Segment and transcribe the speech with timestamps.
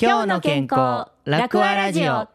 [0.00, 2.28] 今日の健康楽和ラジオ。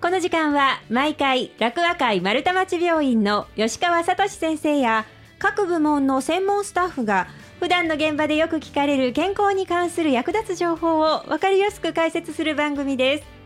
[0.00, 5.04] この時間は毎回楽和会丸太町病院の吉川聡先生や
[5.38, 7.26] 各部門の専門スタッフが
[7.58, 13.39] 普段の現場でよく聞かれる健康に関する役立つ情報を分かりやすく解説する番組です。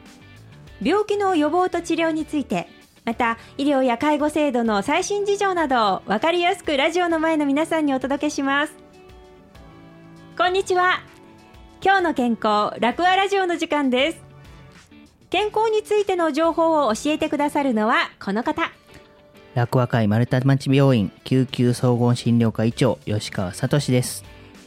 [0.82, 2.68] 病気の予防と治療について
[3.04, 8.75] また医療や介護制度の最新事情などを分かりやすくラジオの前の皆さんにお届けします。
[10.39, 11.00] こんにちは。
[11.82, 14.25] 今日の健康楽和ラジオの時間です。
[15.29, 18.72] 健康についての情報を教えてくださるのはこの方。
[19.54, 24.25] 楽和会丸太町病院救急総合診療科医長吉川聡です。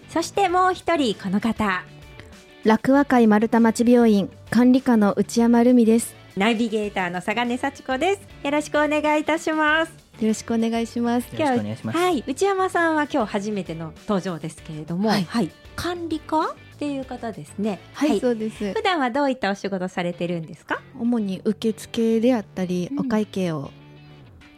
[0.09, 1.84] そしてもう一人この方
[2.67, 6.13] 楽和会丸太町病院管理課の内山留美です。
[6.35, 8.21] ナビゲーターの佐賀幸子です。
[8.44, 9.92] よろしくお願いいたします。
[10.19, 11.33] よろしくお願いします。
[11.33, 11.97] よろしくお願いします。
[11.97, 15.23] はい内山さんは今日初めての登場ですけれども、はい。
[15.23, 16.44] はい、管理課っ
[16.77, 17.80] ていう方ですね。
[17.94, 18.73] はい、そうです。
[18.73, 20.81] 普段はどういったお仕事されてるんですか？
[20.99, 22.99] 主に受付であったり、うん。
[22.99, 23.72] お会計を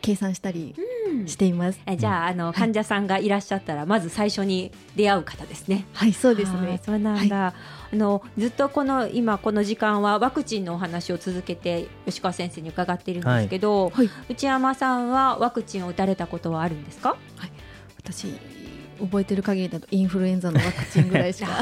[0.02, 0.89] 計算したりうん
[1.26, 2.54] しています、えじゃああのい。
[2.54, 5.86] 患者さんがいらっしゃったらまず最初に出会う方ですね。
[5.94, 6.80] はいそうですね。
[6.84, 14.10] そうなんだ、あのずっとこの今この時間はワクチンのお話を続けて吉川先生に伺っているんですけど、はい。
[14.30, 17.18] 内山さんはワクチンを打たれたことはあるんですか？
[17.98, 18.28] 私
[19.00, 21.61] 覚えてる限りだとインフルエンザのワクチンぐらいしか。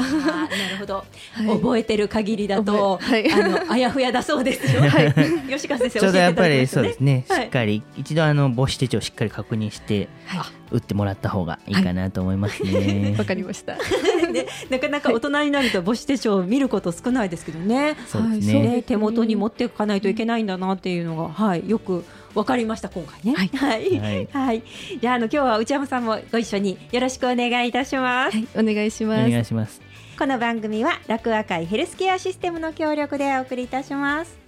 [0.70, 1.04] るほど、は
[1.42, 1.46] い。
[1.46, 3.32] 覚えてる限りだと、はい。
[3.32, 4.82] あのあやふやだそうですよ。
[4.82, 5.14] はい。
[5.48, 13.76] 吉川先生ちょうどやっぱりそうですね、はいしっかり一度あの母子手帳をしっかり確認しては打ってもらった方がいいかなと思いますね、い わかりました。
[14.30, 17.96] ねなかなか大人になると母子手帳を見ること少ないですけどね。
[18.06, 22.04] そうですね、手元に持っていかないといけないんだなっていうのが、はい、よく
[22.38, 23.34] わかりました今回ね。
[23.34, 23.48] はい。
[23.48, 24.28] はい、はい。
[24.30, 24.62] はい、
[25.00, 28.36] じゃあ、あの、今日は内山さんもご一緒によろしくお願いいたします。
[28.36, 28.48] はい。
[28.54, 29.30] お願いしおます。
[29.30, 29.80] 願いします。
[30.16, 34.38] この番組は楽和会ヘルスケアシステムの協力でお送りいたします。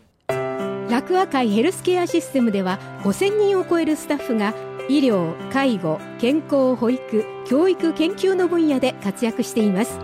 [0.89, 4.55] 楽和会ヘルスケアシステムでは5000人を超えるスタッフが
[4.89, 9.99] 医療介護健康保育教育研究の分野で活躍しています。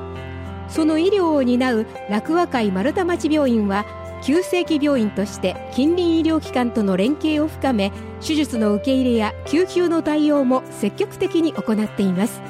[0.69, 3.85] その医療を担う楽和会丸太町病院は
[4.27, 12.43] 急性期病院として近隣医療機関との連携を深め手術の受け入れや救急の対応も積極的に行っています。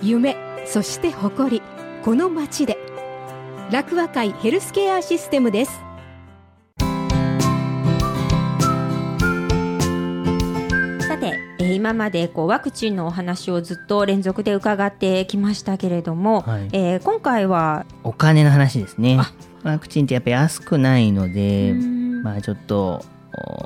[0.00, 0.34] 夢
[0.64, 1.62] そして誇り
[2.02, 2.78] この街で。
[3.70, 5.87] 楽和会ヘルスケアシステムです。
[11.70, 16.68] ー今までこうワクチンのお話をずっと連続で伺ってきましたけれども、はい。
[16.72, 19.18] えー今回は、お金の話ですね。
[19.20, 19.32] あ。
[19.62, 22.22] ワクチンってやっぱり安くないのでうん。
[22.22, 23.04] まあちょっと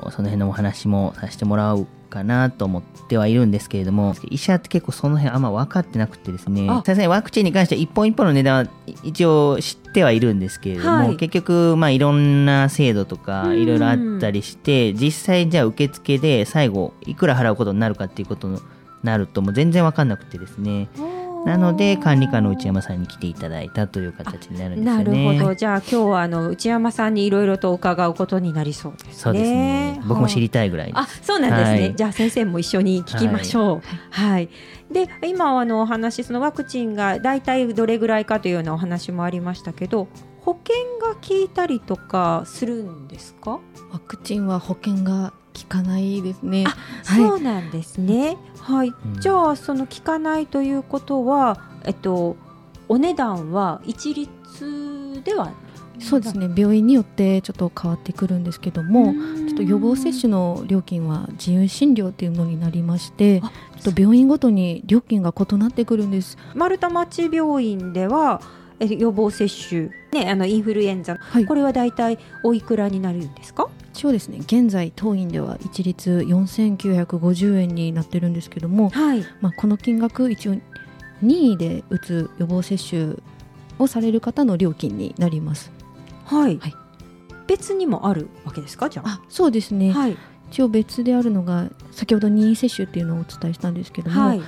[0.05, 6.83] おその辺のお話もさせてもらおうかなと思ってはいるんですけれども医者って結構その辺あんま分かってなくてですねあ。
[6.85, 8.71] さすがにワクチンに関しては一本一本の値段は
[9.03, 11.15] 一応知ってはいるんですけれども、はい。
[11.17, 13.61] 結局まあいろんな制度とかうん。
[13.61, 18.59] いろいろあったりして実際じゃあ受付で最後いくら払うことになるかっていうことに
[19.01, 20.89] なるともう全然分かんなくてですね
[21.45, 25.33] なので管理課の内山さんに来ていただいたという形になるんですよなね。
[25.33, 29.13] るほど、じゃあ今日はあの内山さんにいろいろと伺うことになりそうですね。
[29.13, 30.01] そうですね。
[30.07, 30.97] 僕も知りたいぐらいです。
[30.97, 31.81] あ、そうなんですね。
[31.81, 33.81] はいじゃあ先生も一緒に聞きましょう。
[34.11, 34.49] はい。
[34.91, 40.07] で、今あのお話そのワクチンがだいたいどれぐらいかというようなお話もありましたけど、
[40.45, 43.59] 保険が効いたりとかするんですか？
[43.91, 46.65] ワクチンは保険が効かないですね。
[46.67, 47.27] あ、はい。
[47.27, 48.37] そうなんですね。
[48.59, 48.89] はい。
[48.89, 49.19] うん。
[49.19, 52.35] じゃあその効かないということは、えっと
[52.89, 55.53] お値段は一律では？
[55.99, 56.49] そうですね。
[56.53, 59.13] 病院によってちょっと変わってくるんですけども
[59.47, 66.37] ちょっと予防接種の料金は自由診療っていうのになりましてあちょっと病院ごとに料金が異なってくるんです。
[66.55, 71.45] 丸太町病院ではえ予防接種、ね、あのインフルエンザ、はい。
[71.45, 73.69] これはだいたいおいくらになるんですか？
[73.93, 74.39] 一応ですね。
[74.39, 79.25] 現在当院では一律4950円になってるんですけども、はい。
[79.41, 80.55] まあ、この金額一応
[81.21, 83.15] 任意で打つ予防接種
[83.79, 85.71] をされる方の料金になります。
[86.25, 86.73] はい、はい。
[87.47, 88.89] 別にもあるわけですか？
[88.89, 89.09] じゃあ。
[89.09, 90.17] あそうですね、はい
[90.53, 94.41] 一応別であるのが先ほど任意接種っていうのをお伝えしたんですけども、はい。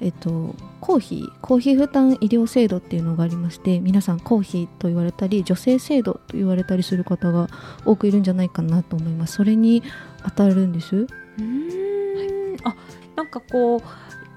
[0.00, 7.48] えっと、公費公費負担医療制度っていうのがありまして皆さん公費と言われたり助成制度と言われたりする方が
[7.84, 9.34] 多くいるんじゃないかなと思います。
[9.34, 9.82] それに
[10.22, 10.94] 当たるんです。
[10.96, 12.56] うーん。
[12.62, 12.76] あ
[13.16, 13.80] なんかこう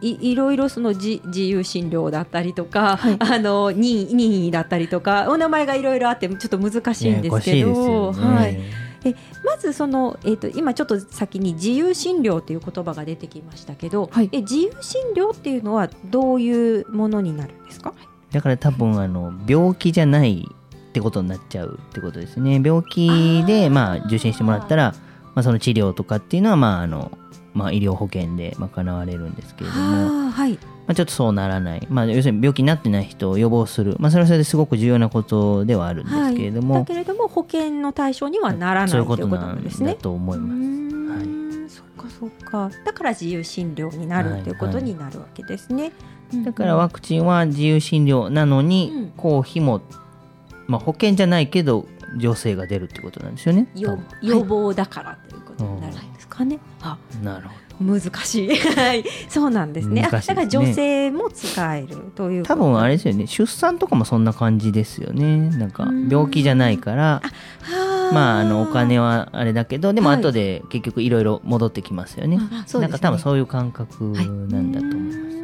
[0.01, 3.17] いいろいろその自自由診療だったりとか、はい。
[3.19, 8.35] あの任意任意だったりとかお名前がいろいろあってちょっと難しいんですけど、ややこしいですよね。
[8.35, 8.59] はい、
[9.05, 9.15] で
[9.45, 14.29] まずその、えー、と今ちょっと先に自由診療という言葉が出てきましたけど、はい。
[14.31, 17.93] え自由診療っていうのはどういうものになるんですか？
[18.31, 22.61] だから多分あの病気じゃないってことになっちゃうってことですね。
[22.63, 24.93] 病気でまあ受診してもらったら
[25.35, 27.11] まあ、その治療とかっていうのはまああの、
[27.53, 30.57] まあ、医療保険で賄われるんですけれども、まあはい
[30.87, 39.93] あ、ちょっとそうならない、まあ、要するに病気になってない人を予防する、まあ、それはそれですごく重要なことではあるんですけれども、はい、だけれども保険の対象にはならないということななんんですね。
[39.93, 40.59] だと思いうます。
[40.59, 41.69] ーん。
[41.69, 42.71] そっかそっか。
[42.85, 45.91] だから自由診療になるはいということになるわけですね。
[46.43, 49.11] だからワクチンは自由診療なのに、うん。
[49.17, 49.81] 公費も、
[50.67, 51.85] まあ、保険じゃないけど
[52.19, 53.67] 助成が出るってことなんですよね。
[53.75, 56.59] よ予防だからということになるんですかね。
[56.81, 56.97] あ。
[57.23, 58.55] なるほ難しい。
[58.55, 60.01] はい、そうなんですね。
[60.01, 62.47] ねだから女性も使えるというど。
[62.47, 67.21] 多分あれですよね出産とかもそんな感じですよねなんかうん病気じゃないから
[68.13, 72.39] まああのお金ははあれだけどでもはい後で結局いろいろ戻ってきますよね。
[72.39, 75.17] あそうですねなんか多分そういう感覚なんだと思います。
[75.17, 75.34] なる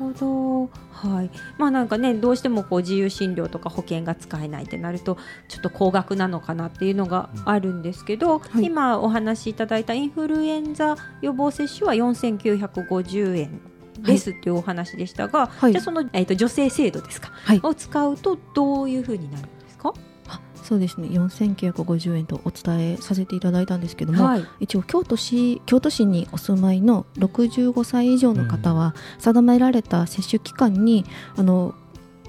[0.00, 0.70] ほど。
[0.90, 1.30] はい。
[1.58, 5.18] まあなんかねどうしてもこう自由診療とか保険が使えないってなると
[5.48, 13.60] ちょっと高額なのかなっていうのがあるんですけど、はい今お話しいただいたインフルエンザ予防接種は4950円。
[13.98, 19.48] ですっていうお話でしたが、はいじゃあその、えー、と女性制度ですか、はいを使うとどういうふうになる
[20.70, 21.08] そうですね。
[21.08, 31.04] 4950円とお伝えさせていただいたんですけども、はい、一応京都市京都市にお住まいの65歳以上の方は定められた接種期間に
[31.36, 31.74] あの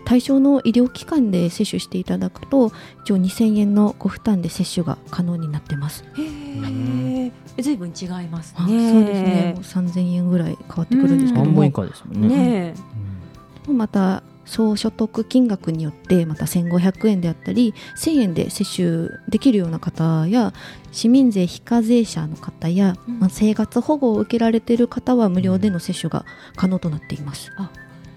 [0.05, 2.71] 対象の医療機関で接種していただくと
[3.03, 6.03] 一応2000円のご負担で接種が可能になってます。
[6.17, 6.23] へ
[7.57, 8.91] え、ずいぶん違いますあね。
[8.91, 9.53] そうですね。
[9.53, 11.45] もう3000円ぐらい変わってくるんですけども。
[11.45, 12.35] 半分以下ですもんね。
[12.35, 12.73] ね
[13.67, 20.53] また総所得金額によってまた1500円であったり1000円で接種できるような方や
[20.91, 27.51] 市民税非課税者の方や、うんまあ、生活保護を受けられている方は無料での接種が可能となっています。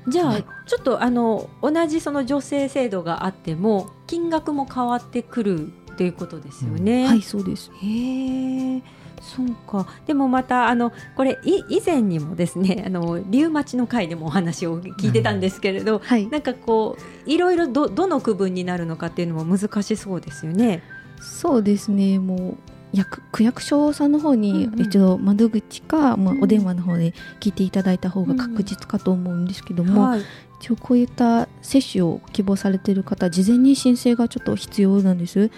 [0.08, 7.06] じゃあ、はいちょっとあの同じその助成制度があっても金額も変わってくるっていうことですよね。
[7.06, 8.82] はいそうですへえ。
[9.20, 9.86] そうか。
[10.06, 16.26] でもまたあのこれい以前にもですね あのリウマチの会でもお話を聞いてたんですけれど、はい。
[16.28, 16.96] なんかこ
[17.26, 20.82] ういろいろどどの区分になるのかっていうのも難しそうですよね。
[21.20, 22.18] そうですね。
[22.18, 22.56] もう
[22.92, 24.80] 役区役所さんの方にうんうん。
[24.80, 26.44] 一度窓口か、まあう、ん。
[26.44, 30.20] お電話の方で聞いていただいた方が確実かと思うんですけども、はい、
[30.60, 35.50] 一応こういった接種を希望されている方事前に申請がちょっと必要なんです。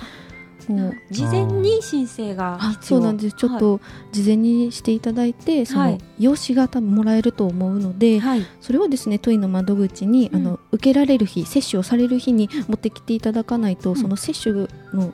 [0.69, 3.37] もう事前に申請がそうなんです。
[3.37, 3.81] ちょっと
[4.13, 5.93] 事前にしていただいて、そはい。
[5.93, 10.37] の用紙が多分もらえると思うので、はい、それをですね都医の窓口に、うん。
[10.37, 13.97] あの受けられる日接種をされる日に持ってきていただかないと、ん。
[13.97, 15.13] その接種の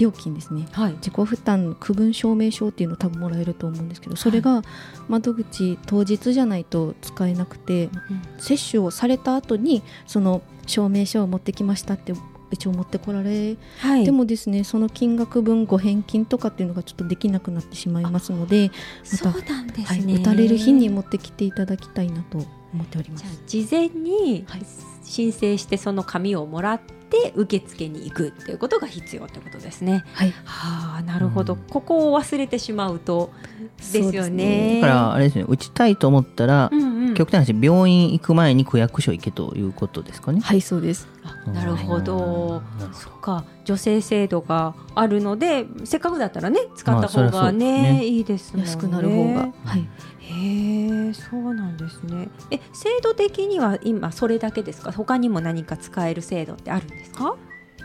[0.00, 0.66] 料金ですね。
[0.72, 4.62] はい、自己負担の区分証明書っていうのを多分もらえると思うんですけどそれが
[5.08, 7.90] 窓口当日じゃないと使えなくて
[8.38, 12.14] 接種をされた後にその証明書を持ってきましたって
[12.50, 18.70] 一応持ってこられはい、でもですねその金額分ご返金とかっていうのがちょっとできなくなってしまいますので、
[19.12, 20.14] またそうなんですはい、ね。
[20.14, 22.38] 打たれる日に持ってきていただきたいなと
[22.72, 23.24] 思っております。
[23.46, 24.62] じゃあ事前にはい
[25.02, 30.04] 申請してその紙をもらって受付に行くということが必要ということですね。
[30.12, 33.32] はい、はあなるほど、うんここを忘れてしまうと
[33.76, 34.76] ですよね。
[34.76, 40.40] ねだからあれですね打ちたいと思ったら、うんうん、極端な話病院行く前に区役所行けということですかね。
[40.40, 41.08] はい、そうです。
[41.24, 42.62] あなるほど。
[42.78, 48.68] なるほそっか女性制度があるのでせっかくだったらね使った方がそうですね,、ねいいですもんね。
[48.70, 49.88] 安くなる方が、はい、
[50.20, 52.28] へえそうなんですね。
[52.50, 54.92] え制度的には今それだけですか？
[54.92, 57.36] 他にも何か使える制度ってあるんですか？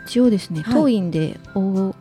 [0.06, 1.94] 一応ですね、はい当院でお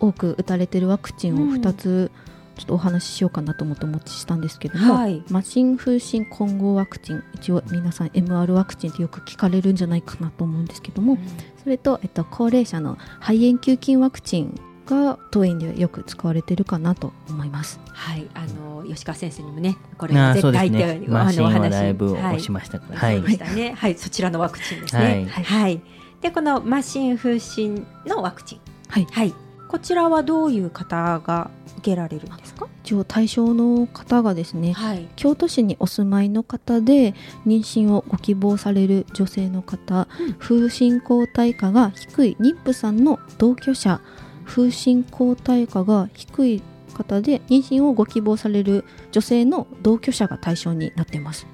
[0.00, 2.10] 多く打たれてるワクチンをうん2つ、
[2.58, 11.18] ちょっとお話ししようかなと思ってお持ちしたんですけども、はいマシン風疹混合ワクチン一応皆さん MR ワクチンってよく聞かれるんじゃないかなと思うんですけども、
[11.62, 17.78] それと、えっと、高齢者の肺炎球菌ワクチンが当院でよく使われてるかなと思います。
[17.88, 21.06] はい、あの吉川先生にもね、これ絶対って、ね。
[21.06, 22.98] マシンはだいぶはい押しましたから。
[22.98, 23.20] は、はいい。
[23.20, 23.74] そうでしたね。
[23.76, 25.28] はい、そちらのワクチンですね。
[25.30, 25.80] はいはい。
[26.22, 28.60] で、このマシン風疹のワクチン。
[28.88, 29.34] はいはい。
[29.68, 32.66] こちらはどういう方が受けられるんですか？
[32.82, 35.08] 一応対象の方がですねはい。
[35.14, 37.14] 京都市にお住まいの方で
[37.46, 44.00] 妊娠をご希望される女性の方、うん風疹抗体価が低い妊婦さんの同居者
[44.44, 46.62] 風疹抗体価が低い
[46.94, 51.46] 方で妊娠をご希望される女性の同居者が対象になってます。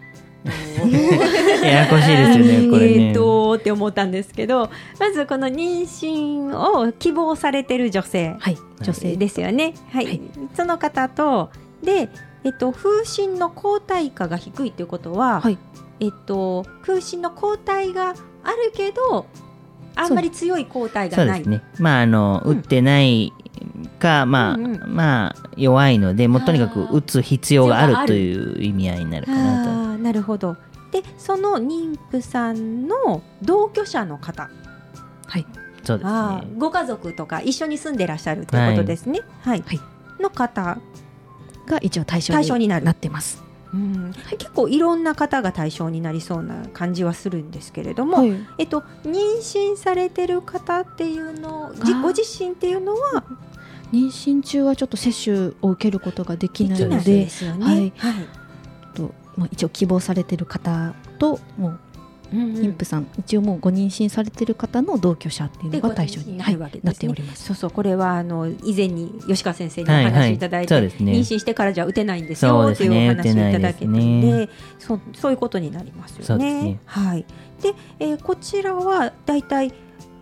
[1.63, 3.15] ややこしいですよね、これねえー。
[3.15, 4.71] とって思ったんですけど、
[5.01, 9.75] まずこの妊娠を希望されてる女性はい、女性ですよね。
[9.91, 10.21] はい、はい
[10.55, 11.51] その方と
[11.83, 12.09] で、
[12.45, 15.59] えっと、風疹の抗体価が低いということは、はい
[16.01, 18.11] えっと、風疹の抗体が
[18.43, 19.27] あるけど
[19.97, 21.43] あんまり強い抗体がない。
[21.43, 21.63] そうですね。
[21.79, 23.33] まあ、あの、うん打ってない
[23.99, 29.84] か、まあ、うんうんまあ、弱いので、もうとにかく打つ必要があるという意味合いになるかなと。
[30.05, 30.57] なるほど。
[30.93, 34.51] でその妊婦さんの同居者の方、
[35.27, 35.47] はい。
[35.83, 36.49] そうですあね。
[36.55, 39.21] ーご家族とか一緒に住んでらっしゃるということですね。
[39.43, 39.81] はい、はい。
[40.21, 40.79] の方、
[41.67, 42.85] が一応対象対象になる。
[42.85, 43.43] なってます。
[43.73, 44.13] うん。
[44.39, 48.33] 結構いろんな方が対象になりそうな感じはするんですけれども、はい。
[48.59, 53.25] えっと、妊娠されてる方っていうのご自身っていうのは？
[53.93, 57.65] 妊娠中はちょっと接種を受けることができないのでですよね。
[57.65, 57.93] はい。
[57.97, 58.29] はい。
[58.95, 61.81] とまあ、一応希望されてる方ともう
[62.33, 62.55] うんうん。
[62.55, 66.85] 妊婦さん、一応もうご妊娠されてる方の同居者っていうのが対象になるわけです。
[66.85, 67.45] ねなっております。
[67.45, 71.13] そうそうこれはあの以前に吉川先生におはいはい話しいただいて、そうですね。
[71.13, 74.49] 妊娠してからじゃ打てないんですそうよというお話をいただけたの打てないで
[74.79, 76.81] そうそういうことになりますよね。
[76.87, 77.25] はい、
[77.63, 79.73] で、えーこちらはだいたい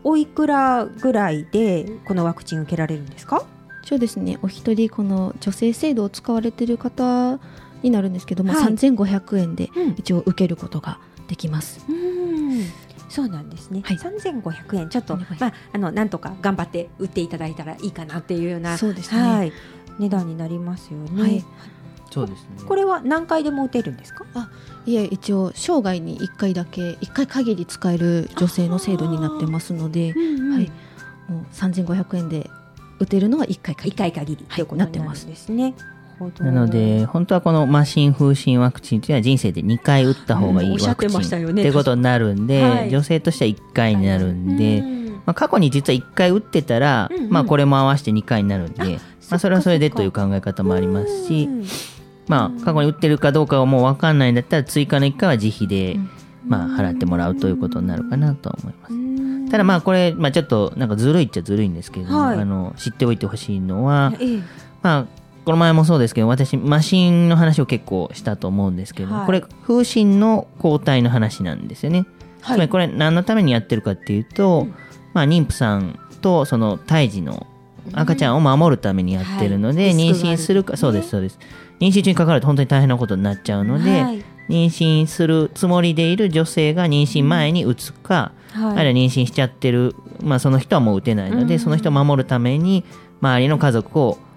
[0.04, 3.46] おいくらぐらいでこのワクチン受けられるんですか？
[3.84, 4.38] 一応ですね。
[4.42, 7.38] お一人この女性制度を使われてる方
[7.82, 8.64] になるんですけども、はい。
[8.64, 9.94] 3500円でうん。
[9.98, 10.98] 一応受けることが
[11.28, 11.84] できます。
[11.88, 12.64] うん。
[13.08, 13.96] そうなんですね、はい。
[13.98, 14.88] 3500円。
[14.88, 19.20] ちょっと、3500まあ、あのなんとか頑張って売っていただいたらいいかなっていうようなそうですね。
[19.20, 19.52] はい、
[19.98, 21.44] 値段になりますよね、はい。
[22.10, 22.48] そうですね。
[22.66, 24.24] これは何回でも打てるんですか？
[24.86, 30.70] いえ一応生涯に1回だけ1回限り使える女性の制度になってますので、はい、
[31.30, 32.50] もう3500円で
[32.98, 33.92] 打てるのは1回限1り。
[33.96, 35.74] 回限りということになるんですね。
[36.40, 41.62] なので、本当はこの麻疹風疹ワクチンというのは人生で2回打った方がいいワクチンましたよね。
[41.62, 42.90] っていうことになるんで、はい。
[42.90, 45.06] 女性としては1回になるんで、うん。
[45.08, 47.30] まあ、過去に実は1回打ってたら、うんうん。
[47.30, 48.98] まあこれも合わせて2回になるんで、
[49.30, 51.64] まあ、それはそれでというか考え方もありますし、うん。
[52.28, 56.10] まあ過去に打ってるかどうかはもう分かんないんだったら追加の1回は自費で、うん。
[56.46, 58.94] まあ払ってもらうということになるかなとは思います。
[58.94, 59.48] うん。
[59.50, 62.38] ただまあこれ、まあ、ちょっとなんかずるいっちゃずるいんですけれども、はい。
[62.38, 64.40] あの知っておいてほしいのは、ええ。
[64.82, 65.06] まあ、
[65.44, 69.26] この前もそうですけど私マシンの話を結構したと思うんですけど、はい。
[69.26, 72.06] これ風疹の抗体の話なんですよね、
[72.42, 74.74] つまりこれ何のためにやってるかっていうと、うん。
[75.14, 77.46] まあ、妊婦さんとその胎児の
[77.92, 79.96] 赤ちゃんを守るためにやってるので、はい。
[79.96, 81.38] 妊娠するか、そうですそうです。
[81.80, 84.24] 妊娠中にかかると本当に大変なことになっちゃうので、はい。
[84.48, 88.78] 妊娠するつもりでいる女性が妊娠前に打つか、はい。
[88.78, 91.60] あるいは妊娠しちゃってる、まあ、その人はもう打てないので、うん。
[91.60, 92.84] その人を守るために
[93.20, 94.31] 周りの家族を、まあ、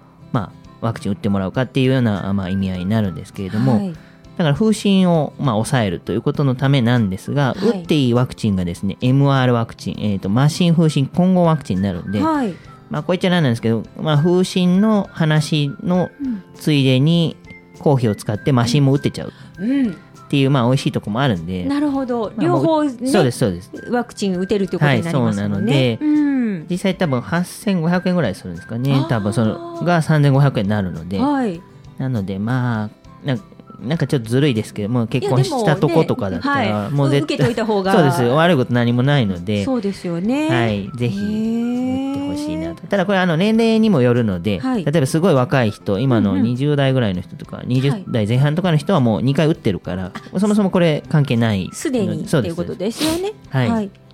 [0.80, 3.92] ワクチン打ってもらうかっていうような、まあ、意味合いになるんですけれども、はい。
[4.36, 7.80] だから風疹を、まあ、抑えるということのためなんですが、はい。
[7.80, 12.54] 打っていいワクチンがですね MR ワクチン、えー、と麻疹風疹混合ワクチンになるんで、はい。
[12.90, 17.36] まあ、こういっちゃなんですけど、まあ、風疹の話のうんついでに
[17.80, 19.90] 公費を使って麻疹も打てちゃううん。
[19.90, 22.32] っていう、まあ、美味しいとこもあるんで、なるほど。
[22.36, 23.70] まあ両方ねそうですそうです。
[23.90, 25.88] ワクチン打てるということになりますもんね。
[25.90, 26.35] はいそうなのうん
[26.68, 29.04] 実際多分8500円ぐらいするんですかね。
[29.08, 31.18] 多分そのが3500円になるので。
[31.18, 31.60] はい。
[31.98, 33.38] なのでまあな
[33.80, 36.90] なんかちょっとずるいですけども結婚したとことかだったら、はい。
[36.90, 37.92] もう絶受けといた方が。
[37.92, 38.22] そうです。
[38.22, 40.48] よ悪いこと何もないのでそうですよね。
[40.48, 40.90] はい。
[40.96, 42.86] ぜひへ打ーってほしいなと。
[42.86, 44.84] ただこれあの年齢にもよるので、はい。
[44.84, 46.46] 例えばすごい若い人今のうんうん。
[46.46, 47.66] 20代ぐらいの人とかはい。
[47.66, 53.32] 20代前半とかの人はもう2回打ってるから、そもそもこれ関係ないすでにそうですということですよね。
[53.50, 53.88] はい。
[53.88, 54.05] で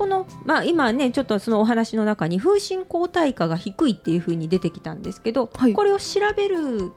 [0.00, 6.90] この、まあ、今ねちょっとそのお話の中に風疹抗体価が低いっていうふうに出てきたんですけど、はいこれを調べる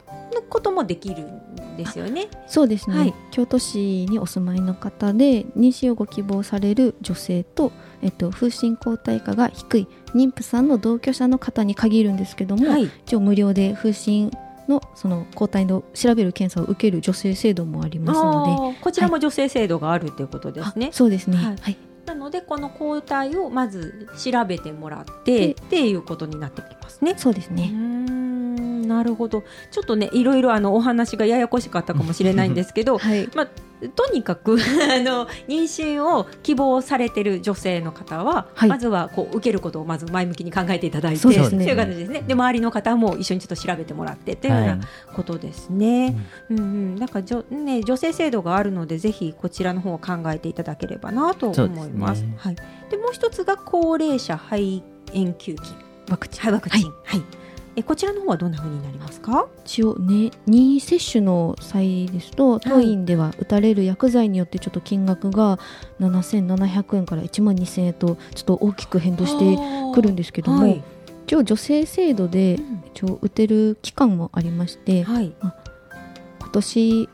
[0.49, 2.29] こともできるんですよね。
[2.47, 14.31] そうですね、はい京都市にお住まいの方で妊娠をご希望される女性と、えっと、風疹抗体価が低い妊婦さんの同居者の方に限るんですけども、はい、一応無料で風疹
[14.69, 20.87] のその抗体の調べる検査を受ける女性制度もありますのでこちらも女性制度があるということですね。
[20.91, 21.77] あそうですねはいはい、
[22.13, 27.15] なのでこの抗体をまず調べてもらってっていうことになってきますね。
[27.17, 29.43] そうですね、んなるほど。
[29.71, 33.27] ちょっとねいろいろあのお話がややこしかったかもしれないんですけど、はい。
[33.33, 33.47] まあ、
[33.89, 34.53] とにかく
[34.91, 38.69] あの妊娠を希望されてる女性の方は、はい。
[38.69, 41.65] まずはこう受けることをまず前向きに考えていただいてそうですね。
[41.65, 42.23] ですね。
[42.27, 44.87] で周りの方も一緒にちょっと調べてもらってというようはない。
[45.13, 46.15] ことですね。
[46.49, 46.57] うん。
[46.57, 52.21] うん、なんかじょ、ね、女性制度があるのでぜひこちらの方を考えていただければなと思います。
[52.21, 52.37] ですね。
[52.37, 52.55] はい、
[52.89, 55.75] でもう一つが高齢者肺炎球菌。
[56.09, 56.43] ワクチン。
[56.43, 57.42] はいワクチン、はい
[57.75, 59.47] えこちらの方はどんな風になりますか？
[59.65, 65.57] 一応ね任意接種の際ですと当院では打たれる薬剤によってちょっと金額が
[65.99, 69.57] 7700円から1万2000円とちょっと大きく変動して
[69.93, 70.83] くるんですけども、はい。
[71.25, 72.59] 一応女性制度で
[72.93, 75.33] 一応打てる期間もありまして、はい。
[75.41, 77.09] 今年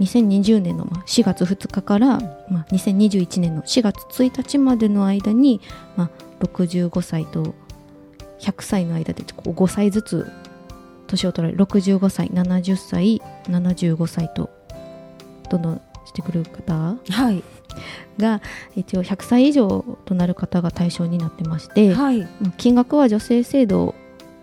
[0.00, 2.18] 2020年のまあ4月2日から、
[2.48, 5.60] まあ、2021年の4月1日までの間に、
[5.96, 6.10] まあ、
[6.44, 7.54] 65歳と
[8.42, 10.30] 100歳の間でこう5歳ずつ
[11.06, 14.50] 年を取られる65歳70歳75歳と
[15.50, 17.42] どんどんしてくる方はい。
[18.18, 18.42] が
[18.76, 22.20] 一応100歳以上となる方が対象になってまして、はい。
[22.20, 23.94] まあ金額は女性制度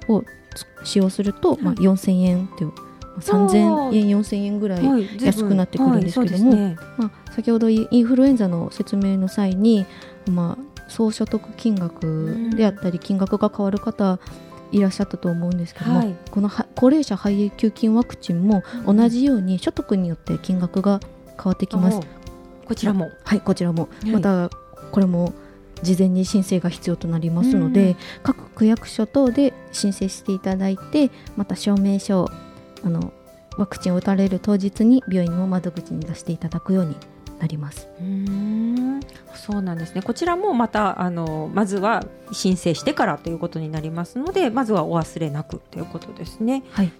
[0.08, 0.24] を
[0.56, 2.76] つ使用すると、まあ、はい4000円という、ま
[3.18, 3.58] あ3000
[3.96, 4.84] 円4000円ぐらい、
[5.22, 6.60] 安くなってくるんですけどもはい。
[6.60, 6.78] ね。
[6.98, 9.86] まあ、先ほどインフルエンザの説明の際に、
[10.30, 14.20] まあ、総所得金額であったり金額が変わる方
[14.72, 16.16] いらっしゃったと思うんですけども、はい。
[16.30, 21.00] このは高齢者肺炎球菌ワクチンも同じように所得によって金額が
[21.38, 21.98] 変わってきます。
[21.98, 22.68] お。
[22.68, 23.10] こちらも。
[23.24, 24.12] はいこちらも、い。
[24.12, 24.50] また
[24.92, 25.34] これも
[25.82, 32.30] 事前に申請が必要となりますので、うん各区役所等で申請していただいてまた証明書を
[32.84, 33.14] あの
[33.58, 36.96] ワクチンを打たれる当日に病院の窓口に出していただくように
[37.40, 37.88] なります。
[38.00, 39.00] うーん。
[39.34, 40.02] そうなんですね。
[40.02, 46.64] こちらもまたあのまずは申請してからということになりますのでまずはお忘れなくということですね。
[46.72, 46.92] はい、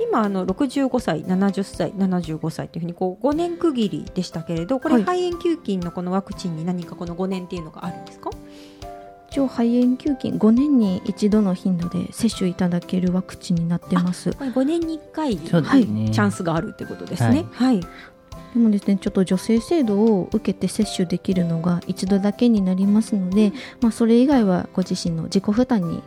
[0.00, 5.04] 今あの65歳70歳75歳というふうにこう5年区切りでしたけれどこれ、はい。
[5.04, 8.30] 肺炎球菌のこのワクチンに何かこの5年っていうのがあるんですか？
[9.30, 14.32] 一応肺炎球菌5年に一度の頻度で接種いただけるワクチンになってます。
[14.32, 16.10] これ5年に1回そうですね。
[16.10, 17.44] チャンスがあるってことですね。
[17.52, 17.80] はい、
[18.56, 26.02] でもですねちょっと女性制度を受けて接種できるのが一度だけになりますので、まあ、それ以外はご自身の自己負担に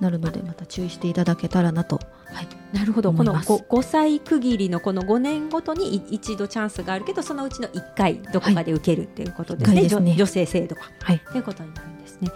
[0.00, 3.12] なるのでまた注意していただけたらなと、はい、なるほど。
[3.12, 3.52] この思います。
[3.52, 9.94] 5, 5歳区切りのこの5年ごとにい一度チャンスがあるけどそのうちの1回どこかで受けるっていうことですね,、はいね。
[9.94, 10.82] 女女性制度が。
[11.02, 12.30] はい、ということになるんですね。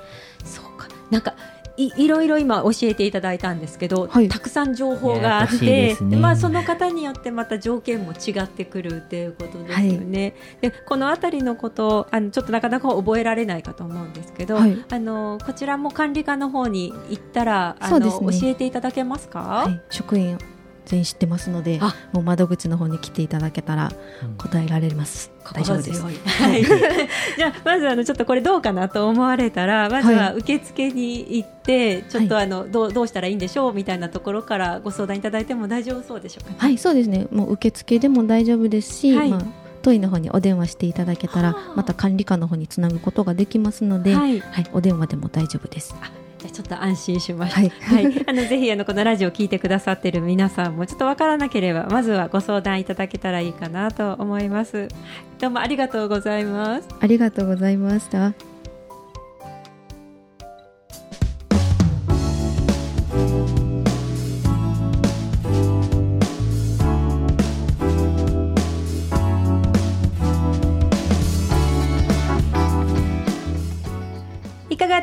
[0.44, 0.88] そうか。
[1.10, 1.34] なんか
[1.76, 4.28] いいろいろ今教えていただいたんですけど、はい。
[4.28, 6.16] たくさん情報があってね。
[6.16, 10.34] まあ、その方によってまた条件も違ってくるっていうことですよね。
[10.60, 14.84] でこの辺りのことあのちょっとなかなか覚えられないかと思うんですけど、はい。
[14.88, 18.10] あのこちらも管理課の方に行ったらあの、ね。
[18.10, 20.38] 教えていただけますか、はい、職員
[20.86, 21.94] 全員知ってますのであ。
[22.12, 23.92] もう窓口の方に来ていただけたら
[24.22, 24.34] うん。
[24.36, 26.02] 答えられます、大丈夫です。
[26.02, 26.10] は
[26.56, 26.64] い、
[27.36, 37.26] じゃあまずあのちょっとこれどうかなと思われたらまずは受付に行って、ちょっとあのどうどうしたらいいんでしょうみたいなところからご相談いただいても大丈夫そうでしょうか、ね、はいそうですね。
[37.30, 39.30] もう受付でも大丈夫ですし、はい。
[39.30, 39.42] まあ
[39.82, 41.72] 当院の方にお電話していただけたらはあ。
[41.76, 44.40] また管理課の方につなぐことができますので、はい。
[44.40, 45.94] はいお電話でも大丈夫です。
[46.54, 47.60] ちょっと安心しました。
[47.60, 54.76] はいはい、あのぜひあのこのラジオ聞いてくださってる皆さんもちょっとわからなければまずはご相談いただけたらいいかなと思います。
[54.76, 54.88] はい
[55.38, 56.88] どうもありがとうございます。
[57.00, 58.53] ありがとうございました。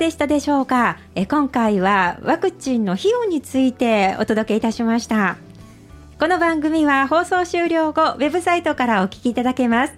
[0.02, 0.98] でしたでしょうか？
[1.14, 5.38] え今回はワクチンの費用についてお届けいたしました。
[6.20, 9.94] この番組は放送終了後ウェブサイトからお聞きいただけます。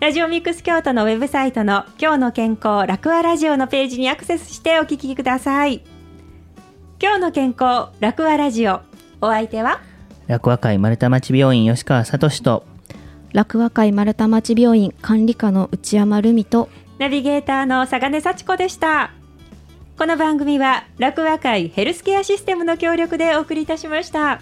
[0.00, 5.84] ラジオミックス京都のウェブサイトの今日の健康楽和ラジオのページにアクセスしてお聞きください。
[6.98, 8.80] 今日の健康楽和ラジオ。
[9.20, 9.82] お相手は？
[10.28, 12.64] 楽和会丸太町病院吉川聡と。
[13.34, 16.70] 楽和会丸太町病院管理課の内山ルミと。
[16.98, 19.12] ナビゲーターの佐金幸子でした
[20.02, 24.40] この番組は楽和会ヘルスケアシステムの協力でお送りいたしました。